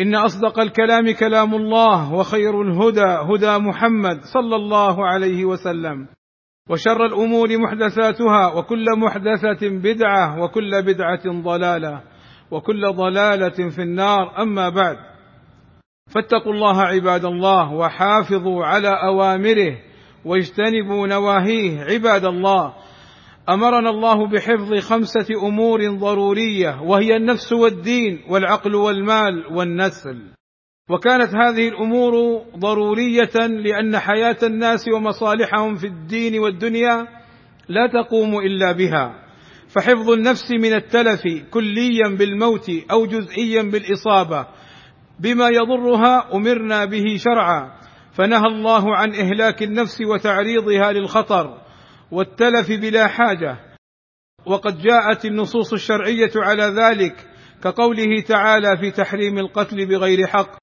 إن 0.00 0.14
أصدق 0.14 0.60
الكلام 0.60 1.10
كلام 1.10 1.54
الله 1.54 2.12
وخير 2.12 2.62
الهدى 2.62 3.04
هدى 3.04 3.58
محمد 3.58 4.20
صلى 4.34 4.56
الله 4.56 5.06
عليه 5.06 5.44
وسلم 5.44 6.06
وشر 6.70 7.06
الأمور 7.06 7.58
محدثاتها 7.58 8.54
وكل 8.54 8.84
محدثة 8.98 9.68
بدعة 9.68 10.42
وكل 10.42 10.82
بدعة 10.82 11.42
ضلالة 11.42 12.00
وكل 12.50 12.92
ضلالة 12.92 13.70
في 13.70 13.82
النار. 13.82 14.42
أما 14.42 14.68
بعد 14.68 14.96
فاتقوا 16.14 16.52
الله 16.52 16.82
عباد 16.82 17.24
الله 17.24 17.72
وحافظوا 17.72 18.64
على 18.64 18.88
أوامره 18.88 19.78
واجتنبوا 20.24 21.06
نواهيه 21.06 21.80
عباد 21.80 22.24
الله. 22.24 22.74
أمرنا 23.48 23.90
الله 23.90 24.26
بحفظ 24.26 24.74
خمسة 24.78 25.26
أمور 25.42 25.90
ضرورية 25.90 26.80
وهي 26.82 27.16
النفس 27.16 27.52
والدين 27.52 28.20
والعقل 28.28 28.74
والمال 28.74 29.46
والنسل. 29.52 30.22
وكانت 30.90 31.34
هذه 31.34 31.68
الأمور 31.68 32.42
ضرورية 32.58 33.46
لأن 33.46 33.98
حياة 33.98 34.36
الناس 34.42 34.88
ومصالحهم 34.88 35.74
في 35.74 35.86
الدين 35.86 36.38
والدنيا 36.38 37.06
لا 37.68 37.86
تقوم 37.86 38.38
إلا 38.38 38.72
بها. 38.72 39.22
فحفظ 39.68 40.10
النفس 40.10 40.50
من 40.50 40.74
التلف 40.74 41.22
كليا 41.50 42.08
بالموت 42.18 42.70
أو 42.90 43.06
جزئيا 43.06 43.62
بالإصابة 43.62 44.46
بما 45.20 45.48
يضرها 45.48 46.34
أمرنا 46.34 46.84
به 46.84 47.04
شرعا. 47.16 47.72
فنهى 48.12 48.46
الله 48.46 48.96
عن 48.96 49.14
إهلاك 49.14 49.62
النفس 49.62 49.98
وتعريضها 50.02 50.92
للخطر. 50.92 51.62
والتلف 52.12 52.68
بلا 52.68 53.06
حاجة. 53.06 53.56
وقد 54.46 54.78
جاءت 54.78 55.24
النصوص 55.24 55.72
الشرعية 55.72 56.30
على 56.36 56.62
ذلك 56.62 57.14
كقوله 57.62 58.20
تعالى 58.28 58.76
في 58.80 58.90
تحريم 58.90 59.38
القتل 59.38 59.86
بغير 59.86 60.26
حق 60.26 60.56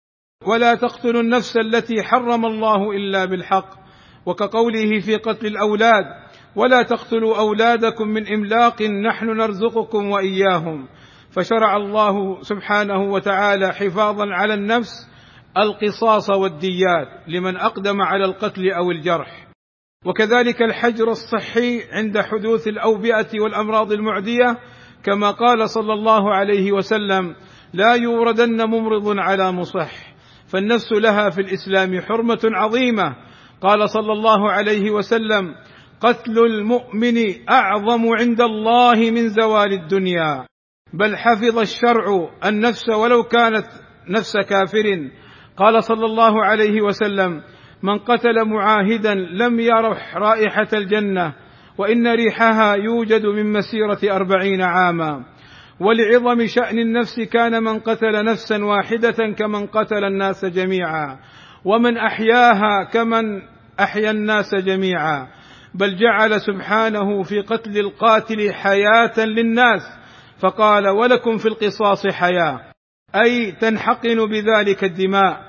ولا 0.48 0.76
تقتلوا 0.76 1.22
النفس 1.22 1.58
التي 1.58 2.04
حرم 2.04 2.46
الله 2.46 2.92
إلا 2.92 3.26
بالحق. 3.26 3.70
وكقوله 4.26 5.00
في 5.00 5.16
قتل 5.16 5.48
الأولاد 5.48 6.06
ولا 6.56 6.82
تقتلوا 6.82 7.40
أولادكم 7.40 8.08
من 8.08 8.34
إملاق 8.34 8.82
نحن 8.82 9.26
نرزقكم 9.26 10.10
وإياهم. 10.10 10.88
فشرع 11.32 11.76
الله 11.76 12.42
سبحانه 12.42 13.02
وتعالى 13.12 13.74
حفاظا 13.74 14.26
على 14.32 14.54
النفس 14.54 15.08
القصاص 15.58 16.30
والديات 16.30 17.08
لمن 17.28 17.58
أقدم 17.58 18.02
على 18.02 18.26
القتل 18.26 18.72
أو 18.72 18.92
الجرح. 18.92 19.49
وكذلك 20.06 20.62
الحجر 20.62 21.12
الصحي 21.12 21.84
عند 21.92 22.18
حدوث 22.18 22.68
الأوبئة 22.68 23.40
والأمراض 23.40 23.92
المعدية 23.92 24.58
كما 25.04 25.32
قال 25.32 25.70
صلى 25.70 25.94
الله 25.94 26.34
عليه 26.34 26.72
وسلم 26.72 27.36
لا 27.74 27.94
يوردن 27.94 28.66
ممرض 28.70 29.18
على 29.18 29.52
مصح 29.52 29.92
فالنفس 30.48 30.92
لها 30.92 31.30
في 31.30 31.42
الإسلام 31.42 32.02
حرمة 32.02 32.40
عظيمة. 32.44 33.16
قال 33.62 33.90
صلى 33.90 34.14
الله 34.14 34.52
عليه 34.52 34.92
وسلم 34.92 35.56
قتل 36.02 36.40
المؤمن 36.40 37.18
أعظم 37.50 38.10
عند 38.10 38.42
الله 38.42 39.12
من 39.12 39.30
زوال 39.30 39.74
الدنيا 39.74 40.46
بل 40.94 41.18
حفظ 41.18 41.60
الشرع 41.60 42.30
النفس 42.46 42.90
ولو 42.90 43.24
كانت 43.24 43.68
نفس 44.10 44.38
كافر. 44.38 45.10
قال 45.58 45.84
صلى 45.84 46.06
الله 46.06 46.46
عليه 46.46 46.82
وسلم 46.82 47.44
من 47.84 48.00
قتل 48.00 48.46
معاهدا 48.46 49.14
لم 49.14 49.60
يرح 49.60 50.16
رائحة 50.16 50.68
الجنة 50.74 51.34
وإن 51.78 52.08
ريحها 52.08 52.76
يوجد 52.76 53.26
من 53.26 53.54
مسيرة 53.54 54.16
أربعين 54.16 54.62
عاما. 54.62 55.24
ولعظم 55.80 56.48
شأن 56.48 56.80
النفس 56.80 57.20
كان 57.20 57.64
من 57.64 57.80
قتل 57.80 58.26
نفسا 58.26 58.66
واحدة 58.66 59.34
كمن 59.38 59.68
قتل 59.68 60.04
الناس 60.04 60.46
جميعا 60.46 61.20
ومن 61.66 61.98
أحياها 61.98 62.84
كمن 62.94 63.42
أحيا 63.80 64.12
الناس 64.12 64.56
جميعا. 64.56 65.28
بل 65.74 65.96
جعل 65.96 66.42
سبحانه 66.42 67.24
في 67.24 67.42
قتل 67.42 67.78
القاتل 67.78 68.54
حياة 68.54 69.26
للناس 69.26 69.82
فقال 70.40 70.88
ولكم 70.88 71.38
في 71.38 71.46
القصاص 71.46 72.08
حياة. 72.08 72.60
أي 73.16 73.52
تنحقن 73.52 74.26
بذلك 74.26 74.84
الدماء. 74.84 75.49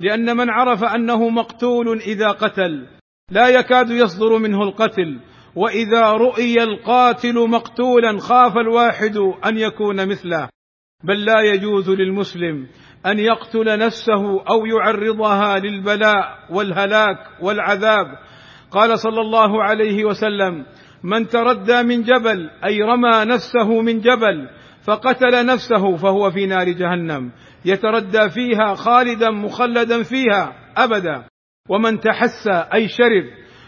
لأن 0.00 0.36
من 0.36 0.50
عرف 0.50 0.84
أنه 0.84 1.28
مقتول 1.28 1.98
إذا 1.98 2.28
قتل 2.28 2.86
لا 3.30 3.48
يكاد 3.48 3.90
يصدر 3.90 4.38
منه 4.38 4.62
القتل. 4.62 5.20
وإذا 5.56 6.10
رؤي 6.10 6.62
القاتل 6.62 7.48
مقتولا 7.48 8.18
خاف 8.18 8.56
الواحد 8.56 9.16
أن 9.46 9.58
يكون 9.58 10.08
مثله. 10.08 10.48
بل 11.04 11.24
لا 11.24 11.40
يجوز 11.40 11.90
للمسلم 11.90 12.66
أن 13.06 13.18
يقتل 13.18 13.78
نفسه 13.78 14.42
أو 14.50 14.66
يعرضها 14.66 15.58
للبلاء 15.58 16.38
والهلاك 16.50 17.18
والعذاب. 17.42 18.06
قال 18.70 18.98
صلى 18.98 19.20
الله 19.20 19.62
عليه 19.62 20.04
وسلم 20.04 20.66
من 21.02 21.28
تردى 21.28 21.82
من 21.82 22.02
جبل 22.02 22.50
أي 22.64 22.82
رمى 22.82 23.24
نفسه 23.24 23.80
من 23.80 24.00
جبل 24.00 24.48
فقتل 24.84 25.46
نفسه 25.46 25.96
فهو 25.96 26.30
في 26.30 26.46
نار 26.46 26.68
جهنم. 26.68 27.32
يتردى 27.64 28.28
فيها 28.30 28.74
خالدا 28.74 29.30
مخلدا 29.30 30.02
فيها 30.02 30.54
أبدا. 30.76 31.24
ومن 31.68 32.00
تحسى 32.00 32.64
أي 32.74 32.88
شرب. 32.88 33.24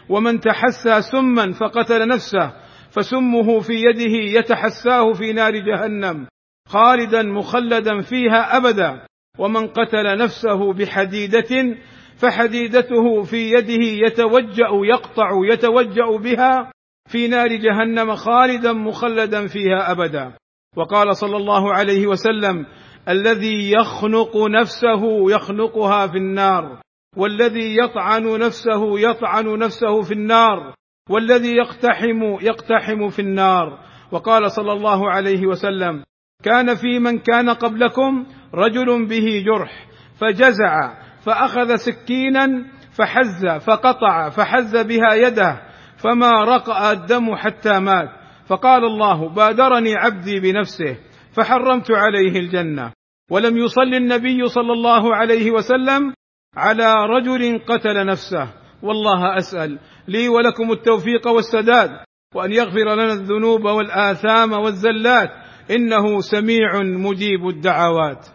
ومن 0.08 0.40
تحسى 0.40 1.02
سما 1.12 1.52
فقتل 1.52 2.08
نفسه. 2.08 2.52
فسمه 2.90 3.60
في 3.60 3.72
يده 3.72 4.38
يتحساه 4.38 5.12
في 5.12 5.32
نار 5.32 5.52
جهنم. 5.52 6.26
خالدا 6.68 7.22
مخلدا 7.22 8.00
فيها 8.00 8.56
أبدا. 8.56 9.06
ومن 9.38 9.66
قتل 9.66 10.18
نفسه 10.18 10.72
بحديدة 10.72 11.76
فحديدته 12.16 13.22
في 13.22 13.52
يده 13.52 14.06
يتوجأ 14.06 14.68
يقطع 14.84 15.30
يتوجأ 15.52 16.16
بها 16.22 16.72
في 17.08 17.28
نار 17.28 17.48
جهنم 17.48 18.14
خالدا 18.14 18.72
مخلدا 18.72 19.46
فيها 19.46 19.90
أبدا. 19.90 20.32
وقال 20.76 21.16
صلى 21.16 21.36
الله 21.36 21.74
عليه 21.74 22.06
وسلم 22.06 22.66
الذي 23.08 23.72
يخنق 23.72 24.36
نفسه 24.36 25.30
يخنقها 25.30 26.06
في 26.06 26.18
النار 26.18 26.80
والذي 27.16 27.76
يطعن 27.76 28.38
نفسه 28.38 29.00
يطعن 29.00 29.58
نفسه 29.58 30.02
في 30.02 30.14
النار 30.14 30.74
والذي 31.10 31.56
يقتحم 31.56 32.22
يقتحم 32.40 33.08
في 33.08 33.22
النار. 33.22 33.78
وقال 34.12 34.50
صلى 34.50 34.72
الله 34.72 35.10
عليه 35.10 35.46
وسلم 35.46 36.04
كان 36.44 36.74
في 36.74 36.98
من 36.98 37.18
كان 37.18 37.50
قبلكم 37.50 38.26
رجل 38.54 39.06
به 39.06 39.44
جرح 39.46 39.86
فجزع 40.18 40.94
فأخذ 41.20 41.76
سكينا 41.76 42.66
فحز 42.92 43.46
فقطع 43.46 44.28
فحز 44.28 44.76
بها 44.76 45.14
يده 45.14 45.62
فما 45.96 46.44
رقأ 46.44 46.92
الدم 46.92 47.36
حتى 47.36 47.78
مات. 47.78 48.19
فقال 48.50 48.84
الله 48.84 49.28
بادرني 49.28 49.94
عبدي 49.94 50.40
بنفسه 50.40 50.96
فحرمت 51.32 51.90
عليه 51.90 52.38
الجنة. 52.38 52.92
ولم 53.30 53.56
يصل 53.56 53.94
النبي 53.94 54.48
صلى 54.48 54.72
الله 54.72 55.16
عليه 55.16 55.50
وسلم 55.50 56.14
على 56.56 56.94
رجل 57.06 57.58
قتل 57.58 58.06
نفسه. 58.06 58.54
والله 58.82 59.36
أسأل 59.36 59.78
لي 60.08 60.28
ولكم 60.28 60.72
التوفيق 60.72 61.28
والسداد 61.28 61.90
وأن 62.34 62.52
يغفر 62.52 62.94
لنا 62.94 63.12
الذنوب 63.12 63.64
والآثام 63.64 64.52
والزلات. 64.52 65.30
إنه 65.70 66.20
سميع 66.20 66.82
مجيب 66.82 67.48
الدعوات. 67.48 68.26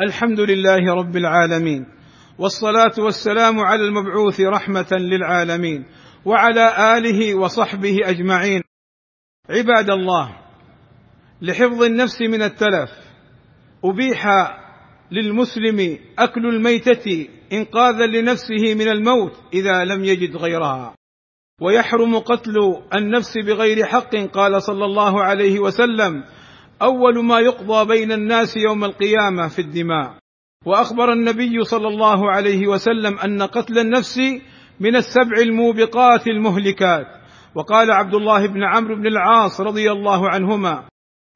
الحمد 0.00 0.40
لله 0.40 0.94
رب 0.94 1.16
العالمين 1.16 1.86
والصلاة 2.38 2.92
والسلام 2.98 3.60
على 3.60 3.84
المبعوث 3.84 4.40
رحمة 4.40 4.92
للعالمين 4.92 5.84
وعلى 6.24 6.98
آله 6.98 7.34
وصحبه 7.34 7.98
أجمعين. 8.04 8.62
عباد 9.50 9.90
الله 9.90 10.36
لحفظ 11.42 11.82
النفس 11.82 12.22
من 12.22 12.42
التلف 12.42 12.90
أبيح 13.84 14.26
للمسلم 15.10 15.98
أكل 16.18 16.46
الميتة 16.46 17.28
إنقاذا 17.52 18.06
لنفسه 18.06 18.74
من 18.74 18.88
الموت 18.88 19.32
إذا 19.54 19.84
لم 19.84 20.04
يجد 20.04 20.36
غيرها. 20.36 20.94
ويحرم 21.60 22.18
قتل 22.18 22.52
النفس 22.94 23.38
بغير 23.46 23.86
حق 23.86 24.16
قال 24.16 24.62
صلى 24.62 24.84
الله 24.84 25.22
عليه 25.22 25.58
وسلم 25.58 26.24
أول 26.82 27.24
ما 27.24 27.40
يقضى 27.40 27.88
بين 27.88 28.12
الناس 28.12 28.56
يوم 28.56 28.84
القيامة 28.84 29.48
في 29.48 29.58
الدماء. 29.58 30.14
وأخبر 30.66 31.12
النبي 31.12 31.64
صلى 31.64 31.88
الله 31.88 32.30
عليه 32.30 32.66
وسلم 32.66 33.18
أن 33.18 33.42
قتل 33.42 33.78
النفس 33.78 34.18
من 34.80 34.96
السبع 34.96 35.36
الموبقات 35.38 36.26
المهلكات. 36.26 37.06
وقال 37.54 37.90
عبد 37.90 38.14
الله 38.14 38.46
بن 38.46 38.62
عمرو 38.64 38.96
بن 38.96 39.06
العاص 39.06 39.60
رضي 39.60 39.92
الله 39.92 40.28
عنهما 40.28 40.84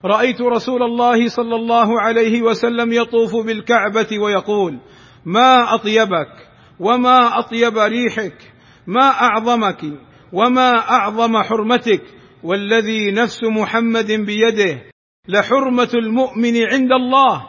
رأيت 0.04 0.40
رسول 0.40 0.82
الله 0.82 1.28
صلى 1.28 1.56
الله 1.56 2.00
عليه 2.00 2.42
وسلم 2.42 2.92
يطوف 2.92 3.46
بالكعبة 3.46 4.18
ويقول 4.18 4.78
ما 5.24 5.74
أطيبك 5.74 6.48
وما 6.80 7.38
أطيب 7.38 7.78
ريحك 7.78 8.52
ما 8.86 9.10
أعظمك 9.10 9.84
وما 10.32 10.78
أعظم 10.90 11.42
حرمتك 11.42 12.02
والذي 12.42 13.10
نفس 13.12 13.44
محمد 13.44 14.12
بيده 14.12 14.82
لحرمة 15.28 15.90
المؤمن 15.94 16.56
عند 16.72 16.92
الله 16.92 17.46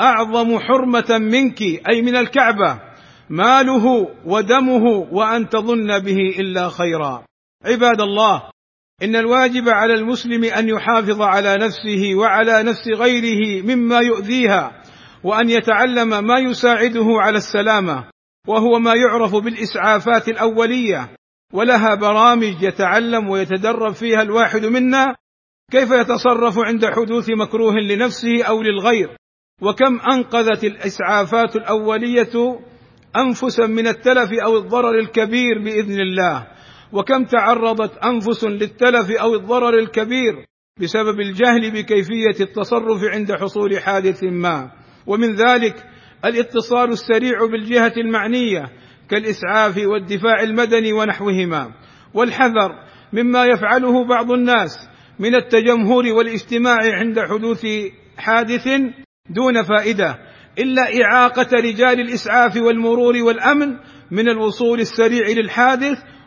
أعظم 0.00 0.58
حرمة 0.58 1.18
منك 1.18 1.62
أي 1.62 2.02
من 2.02 2.16
الكعبة 2.16 2.80
ماله 3.30 4.08
ودمه 4.26 4.84
وأن 5.12 5.48
تظن 5.48 5.98
به 5.98 6.18
إلا 6.38 6.68
خيرا. 6.68 7.24
عباد 7.64 8.00
الله 8.00 8.42
إن 9.02 9.16
الواجب 9.16 9.68
على 9.68 9.94
المسلم 9.94 10.44
أن 10.44 10.68
يحافظ 10.68 11.22
على 11.22 11.56
نفسه 11.56 12.14
وعلى 12.14 12.62
نفس 12.62 12.88
غيره 12.96 13.62
مما 13.62 13.98
يؤذيها 13.98 14.82
وأن 15.24 15.50
يتعلم 15.50 16.24
ما 16.26 16.38
يساعده 16.38 17.06
على 17.08 17.38
السلامة 17.38 18.04
وهو 18.48 18.78
ما 18.78 18.94
يعرف 18.94 19.34
بالإسعافات 19.34 20.28
الأولية 20.28 21.16
ولها 21.52 21.94
برامج 21.94 22.62
يتعلم 22.62 23.28
ويتدرب 23.28 23.92
فيها 23.92 24.22
الواحد 24.22 24.66
منا 24.66 25.14
كيف 25.72 25.90
يتصرف 25.90 26.58
عند 26.58 26.86
حدوث 26.86 27.30
مكروه 27.30 27.74
لنفسه 27.74 28.42
أو 28.42 28.62
للغير؟ 28.62 29.16
وكم 29.62 30.00
أنقذت 30.12 30.64
الإسعافات 30.64 31.56
الأولية 31.56 32.60
انفسا 33.16 33.66
من 33.66 33.86
التلف 33.86 34.30
أو 34.44 34.56
الضرر 34.56 34.98
الكبير 34.98 35.58
بإذن 35.64 36.00
الله؟ 36.00 36.51
وكم 36.92 37.24
تعرضت 37.24 37.98
أنفس 37.98 38.44
للتلف 38.44 39.10
أو 39.10 39.34
الضرر 39.34 39.78
الكبير 39.78 40.46
بسبب 40.80 41.20
الجهل 41.20 41.70
بكيفية 41.70 42.40
التصرف 42.44 43.04
عند 43.04 43.32
حصول 43.32 43.78
حادث 43.78 44.24
ما. 44.24 44.70
ومن 45.06 45.34
ذلك 45.34 45.74
الاتصال 46.24 46.92
السريع 46.92 47.46
بالجهة 47.52 47.92
المعنية 47.96 48.62
كالإسعاف 49.10 49.78
والدفاع 49.78 50.42
المدني 50.42 50.92
ونحوهما. 50.92 51.72
والحذر 52.14 52.70
مما 53.12 53.44
يفعله 53.44 54.04
بعض 54.08 54.32
الناس 54.32 54.88
من 55.18 55.34
التجمهر 55.34 56.12
والاجتماع 56.12 56.78
عند 56.82 57.20
حدوث 57.20 57.66
حادث 58.16 58.68
دون 59.30 59.62
فائدة 59.62 60.18
إلا 60.58 60.82
إعاقة 61.04 61.48
رجال 61.52 62.00
الإسعاف 62.00 62.56
والمرور 62.56 63.16
والأمن 63.16 63.76
من 64.10 64.28
الوصول 64.28 64.80
السريع 64.80 65.28
للحادث 65.28 65.98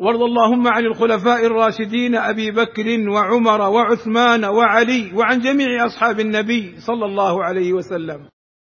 وارض 0.00 0.22
اللهم 0.22 0.68
عن 0.68 0.84
الخلفاء 0.84 1.46
الراشدين 1.46 2.14
أبي 2.14 2.50
بكر 2.50 3.10
وعمر 3.10 3.60
وعثمان 3.60 4.44
وعلي 4.44 5.12
وعن 5.14 5.38
جميع 5.40 5.86
أصحاب 5.86 6.20
النبي 6.20 6.74
صلى 6.80 7.04
الله 7.04 7.44
عليه 7.44 7.72
وسلم. 7.72 8.28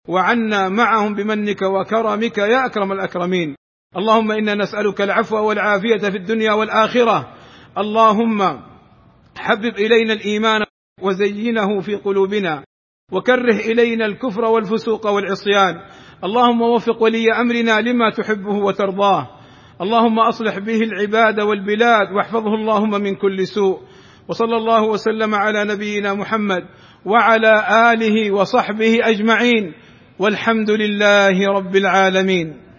وعنا 0.08 0.69
معهم 0.69 1.14
بمنك 1.14 1.62
وكرمك 1.62 2.38
يا 2.38 2.67
أكرم 2.67 2.93
الأكرمين. 2.93 3.55
اللهم 3.96 4.32
إنا 4.32 4.55
نسألك 4.55 5.00
العفو 5.00 5.37
والعافية 5.37 6.11
في 6.11 6.17
الدنيا 6.17 6.52
والآخرة. 6.52 7.34
اللهم 7.78 8.38
حبب 9.38 9.75
إلينا 9.78 10.12
الإيمان 10.12 10.61
وزينه 11.02 11.81
في 11.81 11.94
قلوبنا. 11.94 12.64
وكره 13.12 13.56
إلينا 13.56 14.06
الكفر 14.06 14.44
والفسوق 14.44 15.06
والعصيان. 15.06 15.81
اللهم 16.25 16.62
وفق 16.62 17.02
ولي 17.02 17.32
أمرنا 17.40 17.81
لما 17.81 18.11
تحبه 18.11 18.55
وترضاه. 18.55 19.39
اللهم 19.81 20.19
أصلح 20.19 20.59
به 20.59 20.77
العباد 20.77 21.41
والبلاد 21.41 22.12
واحفظه 22.17 22.55
اللهم 22.55 22.91
من 22.91 23.15
كل 23.15 23.47
سوء. 23.47 23.81
وصلى 24.29 24.56
الله 24.56 24.82
وسلم 24.82 25.35
على 25.35 25.65
نبينا 25.65 26.15
محمد 26.15 26.62
وعلى 27.05 27.53
آله 27.93 28.31
وصحبه 28.31 28.99
أجمعين. 29.03 29.73
والحمد 30.19 30.71
لله 30.71 31.49
رب 31.56 31.77
العالمين. 31.77 32.69